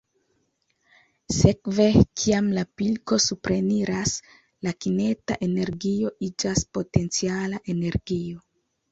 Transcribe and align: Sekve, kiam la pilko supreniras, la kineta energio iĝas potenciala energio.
Sekve, 1.39 1.83
kiam 2.21 2.47
la 2.55 2.63
pilko 2.81 3.19
supreniras, 3.25 4.13
la 4.67 4.73
kineta 4.85 5.37
energio 5.49 6.13
iĝas 6.29 6.63
potenciala 6.79 7.61
energio. 7.75 8.41